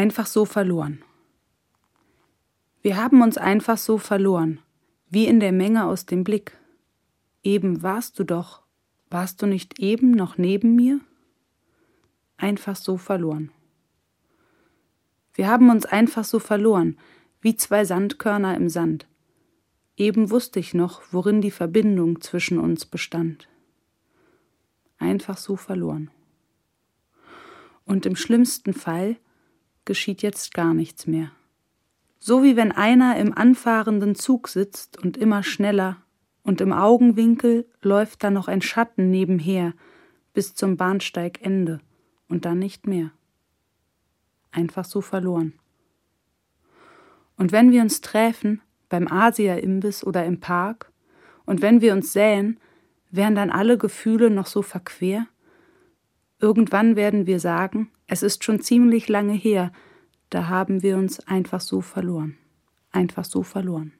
[0.00, 1.04] Einfach so verloren.
[2.80, 4.60] Wir haben uns einfach so verloren,
[5.10, 6.56] wie in der Menge aus dem Blick.
[7.42, 8.62] Eben warst du doch,
[9.10, 11.00] warst du nicht eben noch neben mir?
[12.38, 13.52] Einfach so verloren.
[15.34, 16.96] Wir haben uns einfach so verloren,
[17.42, 19.06] wie zwei Sandkörner im Sand.
[19.98, 23.50] Eben wusste ich noch, worin die Verbindung zwischen uns bestand.
[24.96, 26.10] Einfach so verloren.
[27.84, 29.18] Und im schlimmsten Fall
[29.84, 31.30] geschieht jetzt gar nichts mehr.
[32.18, 35.96] So wie wenn einer im anfahrenden Zug sitzt und immer schneller,
[36.42, 39.74] und im Augenwinkel läuft da noch ein Schatten nebenher
[40.32, 41.80] bis zum Bahnsteigende
[42.28, 43.10] und dann nicht mehr.
[44.50, 45.52] Einfach so verloren.
[47.36, 50.90] Und wenn wir uns träfen, beim Asia-Imbiss oder im Park,
[51.46, 52.58] und wenn wir uns sähen,
[53.10, 55.26] wären dann alle Gefühle noch so verquer?
[56.40, 59.72] Irgendwann werden wir sagen, es ist schon ziemlich lange her,
[60.30, 62.36] da haben wir uns einfach so verloren.
[62.92, 63.92] Einfach so verloren.